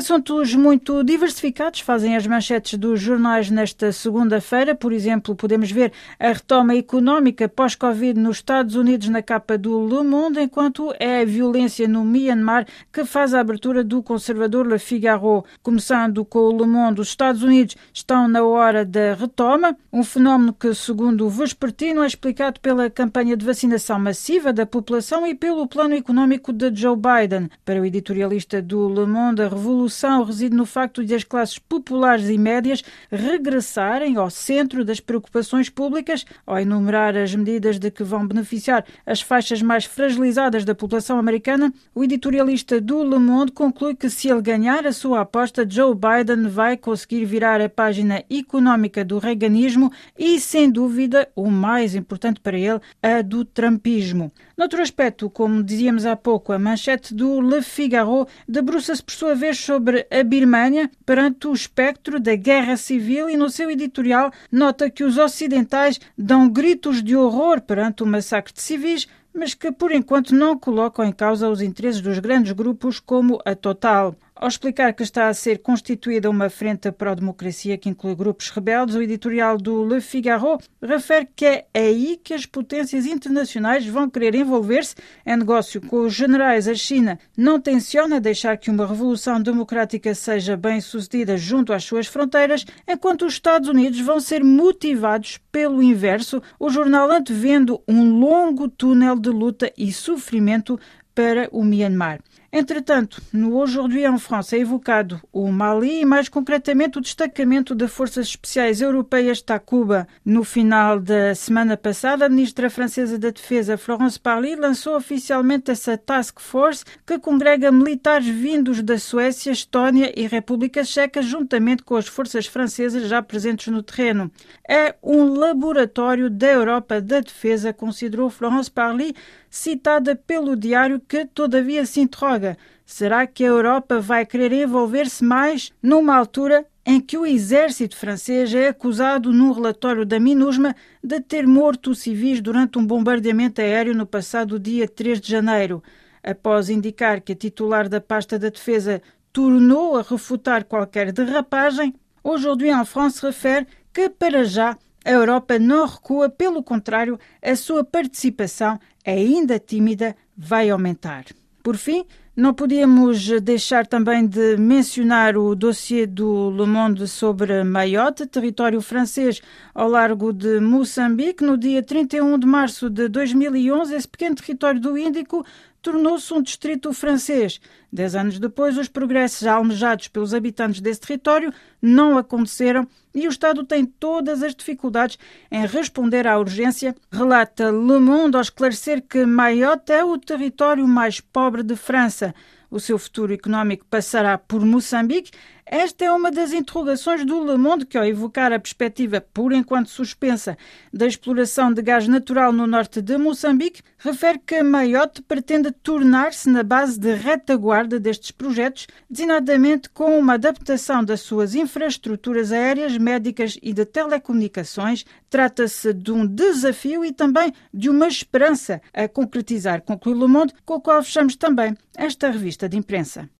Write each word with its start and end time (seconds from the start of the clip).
Assuntos 0.00 0.54
muito 0.54 1.04
diversificados 1.04 1.80
fazem 1.80 2.16
as 2.16 2.26
manchetes 2.26 2.78
dos 2.78 2.98
jornais 2.98 3.50
nesta 3.50 3.92
segunda-feira. 3.92 4.74
Por 4.74 4.94
exemplo, 4.94 5.36
podemos 5.36 5.70
ver 5.70 5.92
a 6.18 6.28
retoma 6.28 6.74
económica 6.74 7.46
pós-Covid 7.46 8.18
nos 8.18 8.38
Estados 8.38 8.76
Unidos 8.76 9.10
na 9.10 9.20
capa 9.20 9.58
do 9.58 9.86
Le 9.86 10.02
Monde, 10.02 10.40
enquanto 10.40 10.94
é 10.98 11.20
a 11.20 11.24
violência 11.26 11.86
no 11.86 12.02
Myanmar 12.02 12.66
que 12.90 13.04
faz 13.04 13.34
a 13.34 13.40
abertura 13.40 13.84
do 13.84 14.02
conservador 14.02 14.66
Le 14.66 14.78
Figaro. 14.78 15.44
Começando 15.62 16.24
com 16.24 16.38
o 16.38 16.56
Le 16.56 16.66
Monde, 16.66 17.02
os 17.02 17.08
Estados 17.08 17.42
Unidos 17.42 17.76
estão 17.92 18.26
na 18.26 18.42
hora 18.42 18.86
da 18.86 19.12
retoma, 19.12 19.76
um 19.92 20.02
fenómeno 20.02 20.54
que, 20.54 20.72
segundo 20.72 21.26
o 21.26 21.28
Vespertino, 21.28 22.02
é 22.02 22.06
explicado 22.06 22.58
pela 22.58 22.88
campanha 22.88 23.36
de 23.36 23.44
vacinação 23.44 23.98
massiva 23.98 24.50
da 24.50 24.64
população 24.64 25.26
e 25.26 25.34
pelo 25.34 25.68
plano 25.68 25.94
económico 25.94 26.54
de 26.54 26.74
Joe 26.74 26.96
Biden. 26.96 27.50
Para 27.66 27.82
o 27.82 27.84
editorialista 27.84 28.62
do 28.62 28.88
Le 28.88 29.06
Monde, 29.06 29.42
a 29.42 29.48
revolução 29.48 29.89
solução 29.90 30.22
reside 30.22 30.56
no 30.56 30.64
facto 30.64 31.04
de 31.04 31.14
as 31.14 31.24
classes 31.24 31.58
populares 31.58 32.28
e 32.28 32.38
médias 32.38 32.82
regressarem 33.10 34.16
ao 34.16 34.30
centro 34.30 34.84
das 34.84 35.00
preocupações 35.00 35.68
públicas 35.68 36.24
ao 36.46 36.58
enumerar 36.58 37.16
as 37.16 37.34
medidas 37.34 37.78
de 37.78 37.90
que 37.90 38.04
vão 38.04 38.26
beneficiar 38.26 38.84
as 39.04 39.20
faixas 39.20 39.60
mais 39.60 39.84
fragilizadas 39.84 40.64
da 40.64 40.74
população 40.74 41.18
americana. 41.18 41.72
O 41.94 42.04
editorialista 42.04 42.80
do 42.80 43.02
Le 43.02 43.18
Monde 43.18 43.52
conclui 43.52 43.94
que 43.94 44.08
se 44.08 44.28
ele 44.28 44.40
ganhar 44.40 44.86
a 44.86 44.92
sua 44.92 45.22
aposta, 45.22 45.66
Joe 45.68 45.94
Biden 45.94 46.48
vai 46.48 46.76
conseguir 46.76 47.24
virar 47.24 47.60
a 47.60 47.68
página 47.68 48.22
económica 48.30 49.04
do 49.04 49.18
reaganismo 49.18 49.92
e, 50.16 50.38
sem 50.38 50.70
dúvida, 50.70 51.28
o 51.34 51.50
mais 51.50 51.94
importante 51.94 52.40
para 52.40 52.58
ele, 52.58 52.80
a 53.02 53.20
do 53.22 53.44
trumpismo. 53.44 54.32
Noutro 54.56 54.82
aspecto, 54.82 55.28
como 55.30 55.62
dizíamos 55.62 56.04
há 56.04 56.14
pouco, 56.14 56.52
a 56.52 56.58
manchete 56.58 57.14
do 57.14 57.40
Le 57.40 57.62
Figaro 57.62 58.26
debruça-se 58.46 59.02
por 59.02 59.14
sua 59.14 59.34
vez 59.34 59.58
sobre 59.58 59.79
a 60.10 60.22
Birmânia 60.22 60.90
perante 61.04 61.48
o 61.48 61.52
espectro 61.52 62.20
da 62.20 62.34
guerra 62.34 62.76
civil 62.76 63.28
e 63.28 63.36
no 63.36 63.50
seu 63.50 63.70
editorial 63.70 64.32
nota 64.50 64.90
que 64.90 65.04
os 65.04 65.18
ocidentais 65.18 66.00
dão 66.16 66.48
gritos 66.48 67.02
de 67.02 67.16
horror 67.16 67.60
perante 67.60 68.02
o 68.02 68.06
massacre 68.06 68.52
de 68.52 68.60
civis, 68.60 69.08
mas 69.34 69.54
que 69.54 69.70
por 69.72 69.92
enquanto 69.92 70.34
não 70.34 70.58
colocam 70.58 71.04
em 71.04 71.12
causa 71.12 71.48
os 71.48 71.60
interesses 71.60 72.00
dos 72.00 72.18
grandes 72.18 72.52
grupos 72.52 72.98
como 73.00 73.40
a 73.44 73.54
Total. 73.54 74.14
Ao 74.40 74.48
explicar 74.48 74.94
que 74.94 75.02
está 75.02 75.28
a 75.28 75.34
ser 75.34 75.58
constituída 75.58 76.30
uma 76.30 76.48
frente 76.48 76.90
pró-democracia 76.90 77.76
que 77.76 77.90
inclui 77.90 78.14
grupos 78.14 78.48
rebeldes, 78.48 78.94
o 78.94 79.02
editorial 79.02 79.58
do 79.58 79.84
Le 79.84 80.00
Figaro 80.00 80.56
refere 80.80 81.28
que 81.36 81.44
é 81.44 81.66
aí 81.74 82.18
que 82.24 82.32
as 82.32 82.46
potências 82.46 83.04
internacionais 83.04 83.86
vão 83.86 84.08
querer 84.08 84.34
envolver-se 84.34 84.94
em 85.26 85.36
negócio 85.36 85.78
com 85.82 86.06
os 86.06 86.14
generais. 86.14 86.66
A 86.66 86.74
China 86.74 87.18
não 87.36 87.60
tenciona 87.60 88.18
deixar 88.18 88.56
que 88.56 88.70
uma 88.70 88.86
revolução 88.86 89.42
democrática 89.42 90.14
seja 90.14 90.56
bem 90.56 90.80
sucedida 90.80 91.36
junto 91.36 91.74
às 91.74 91.84
suas 91.84 92.06
fronteiras, 92.06 92.64
enquanto 92.88 93.26
os 93.26 93.34
Estados 93.34 93.68
Unidos 93.68 94.00
vão 94.00 94.20
ser 94.20 94.42
motivados 94.42 95.38
pelo 95.52 95.82
inverso, 95.82 96.42
o 96.58 96.70
jornal 96.70 97.10
antevendo 97.10 97.82
um 97.86 98.18
longo 98.18 98.70
túnel 98.70 99.16
de 99.16 99.28
luta 99.28 99.70
e 99.76 99.92
sofrimento 99.92 100.80
para 101.14 101.46
o 101.52 101.62
Myanmar. 101.62 102.20
Entretanto, 102.52 103.22
no 103.32 103.56
Aujourd'hui 103.56 104.04
en 104.04 104.18
France 104.18 104.56
é 104.56 104.58
evocado 104.58 105.20
o 105.32 105.52
Mali 105.52 106.00
e, 106.00 106.04
mais 106.04 106.28
concretamente, 106.28 106.98
o 106.98 107.00
destacamento 107.00 107.76
de 107.76 107.86
Forças 107.86 108.26
Especiais 108.26 108.80
Europeias 108.80 109.40
Takuba. 109.40 110.08
No 110.24 110.42
final 110.42 110.98
da 110.98 111.32
semana 111.32 111.76
passada, 111.76 112.26
a 112.26 112.28
ministra 112.28 112.68
francesa 112.68 113.16
da 113.16 113.30
Defesa, 113.30 113.78
Florence 113.78 114.18
Parly, 114.18 114.56
lançou 114.56 114.96
oficialmente 114.96 115.70
essa 115.70 115.96
task 115.96 116.40
force 116.40 116.84
que 117.06 117.20
congrega 117.20 117.70
militares 117.70 118.26
vindos 118.26 118.82
da 118.82 118.98
Suécia, 118.98 119.52
Estónia 119.52 120.12
e 120.16 120.26
República 120.26 120.82
Checa, 120.82 121.22
juntamente 121.22 121.84
com 121.84 121.94
as 121.94 122.08
forças 122.08 122.46
francesas 122.46 123.08
já 123.08 123.22
presentes 123.22 123.68
no 123.68 123.80
terreno. 123.80 124.28
É 124.68 124.96
um 125.00 125.34
laboratório 125.34 126.28
da 126.28 126.48
Europa 126.48 127.00
da 127.00 127.20
Defesa, 127.20 127.72
considerou 127.72 128.28
Florence 128.28 128.70
Parly, 128.70 129.14
citada 129.48 130.14
pelo 130.14 130.56
diário 130.56 131.00
que, 131.00 131.24
todavia, 131.26 131.84
se 131.84 132.00
interroga 132.00 132.39
Será 132.84 133.26
que 133.26 133.44
a 133.44 133.48
Europa 133.48 134.00
vai 134.00 134.26
querer 134.26 134.52
envolver-se 134.52 135.24
mais 135.24 135.72
numa 135.82 136.16
altura 136.16 136.66
em 136.84 137.00
que 137.00 137.16
o 137.16 137.26
exército 137.26 137.96
francês 137.96 138.54
é 138.54 138.68
acusado 138.68 139.32
num 139.32 139.52
relatório 139.52 140.04
da 140.04 140.18
MINUSMA 140.18 140.74
de 141.02 141.20
ter 141.20 141.46
morto 141.46 141.94
civis 141.94 142.40
durante 142.40 142.78
um 142.78 142.86
bombardeamento 142.86 143.60
aéreo 143.60 143.94
no 143.94 144.06
passado 144.06 144.58
dia 144.58 144.88
3 144.88 145.20
de 145.20 145.30
janeiro? 145.30 145.82
Após 146.22 146.68
indicar 146.68 147.20
que 147.20 147.32
a 147.32 147.36
titular 147.36 147.88
da 147.88 148.00
pasta 148.00 148.38
da 148.38 148.48
defesa 148.48 149.00
tornou 149.32 149.96
a 149.96 150.02
refutar 150.02 150.64
qualquer 150.64 151.12
derrapagem, 151.12 151.94
Aujourd'hui 152.22 152.68
en 152.68 152.84
France 152.84 153.22
refere 153.22 153.66
que, 153.92 154.10
para 154.10 154.44
já, 154.44 154.76
a 155.04 155.10
Europa 155.10 155.58
não 155.58 155.86
recua, 155.86 156.28
pelo 156.28 156.62
contrário, 156.62 157.18
a 157.42 157.56
sua 157.56 157.82
participação, 157.82 158.78
ainda 159.06 159.58
tímida, 159.58 160.14
vai 160.36 160.68
aumentar. 160.68 161.24
Por 161.62 161.76
fim, 161.76 162.04
não 162.40 162.54
podíamos 162.54 163.28
deixar 163.42 163.86
também 163.86 164.26
de 164.26 164.56
mencionar 164.56 165.36
o 165.36 165.54
dossiê 165.54 166.06
do 166.06 166.50
Le 166.50 166.66
Monde 166.66 167.06
sobre 167.06 167.62
Mayotte, 167.62 168.26
território 168.26 168.80
francês 168.80 169.42
ao 169.74 169.86
largo 169.86 170.32
de 170.32 170.58
Moçambique. 170.58 171.44
No 171.44 171.58
dia 171.58 171.82
31 171.82 172.38
de 172.38 172.46
março 172.46 172.88
de 172.88 173.08
2011, 173.08 173.94
esse 173.94 174.08
pequeno 174.08 174.36
território 174.36 174.80
do 174.80 174.96
Índico 174.96 175.44
tornou-se 175.82 176.32
um 176.32 176.42
distrito 176.42 176.92
francês. 176.92 177.60
Dez 177.92 178.14
anos 178.14 178.38
depois, 178.38 178.76
os 178.76 178.88
progressos 178.88 179.46
almejados 179.46 180.08
pelos 180.08 180.34
habitantes 180.34 180.80
desse 180.80 181.00
território 181.00 181.52
não 181.80 182.16
aconteceram 182.16 182.86
e 183.14 183.26
o 183.26 183.30
Estado 183.30 183.64
tem 183.64 183.84
todas 183.84 184.42
as 184.42 184.54
dificuldades 184.54 185.18
em 185.50 185.66
responder 185.66 186.26
à 186.26 186.38
urgência, 186.38 186.94
relata 187.10 187.70
Le 187.70 187.98
Monde 187.98 188.36
ao 188.36 188.42
esclarecer 188.42 189.02
que 189.02 189.24
Mayotte 189.24 189.92
é 189.92 190.04
o 190.04 190.18
território 190.18 190.86
mais 190.86 191.20
pobre 191.20 191.62
de 191.62 191.74
França. 191.74 192.34
O 192.70 192.78
seu 192.78 192.96
futuro 192.98 193.34
económico 193.34 193.84
passará 193.90 194.38
por 194.38 194.64
Moçambique 194.64 195.32
esta 195.72 196.04
é 196.04 196.10
uma 196.10 196.32
das 196.32 196.52
interrogações 196.52 197.24
do 197.24 197.44
Le 197.44 197.56
Monde 197.56 197.86
que, 197.86 197.96
ao 197.96 198.04
evocar 198.04 198.52
a 198.52 198.58
perspectiva, 198.58 199.20
por 199.32 199.52
enquanto 199.52 199.88
suspensa, 199.88 200.58
da 200.92 201.06
exploração 201.06 201.72
de 201.72 201.80
gás 201.80 202.08
natural 202.08 202.52
no 202.52 202.66
norte 202.66 203.00
de 203.00 203.16
Moçambique, 203.16 203.80
refere 203.96 204.40
que 204.40 204.64
Mayotte 204.64 205.22
pretende 205.22 205.70
tornar-se 205.70 206.50
na 206.50 206.64
base 206.64 206.98
de 206.98 207.14
retaguarda 207.14 208.00
destes 208.00 208.32
projetos, 208.32 208.88
designadamente 209.08 209.88
com 209.90 210.18
uma 210.18 210.34
adaptação 210.34 211.04
das 211.04 211.20
suas 211.20 211.54
infraestruturas 211.54 212.50
aéreas, 212.50 212.98
médicas 212.98 213.56
e 213.62 213.72
de 213.72 213.84
telecomunicações. 213.84 215.04
Trata-se 215.30 215.94
de 215.94 216.10
um 216.10 216.26
desafio 216.26 217.04
e 217.04 217.12
também 217.12 217.52
de 217.72 217.88
uma 217.88 218.08
esperança 218.08 218.82
a 218.92 219.06
concretizar, 219.06 219.82
conclui 219.82 220.18
Le 220.18 220.26
Monde, 220.26 220.52
com 220.64 220.74
o 220.74 220.80
qual 220.80 221.00
fechamos 221.00 221.36
também 221.36 221.76
esta 221.96 222.28
revista 222.28 222.68
de 222.68 222.76
imprensa. 222.76 223.28